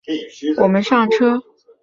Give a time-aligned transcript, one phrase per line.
[0.63, 1.39] 我们上车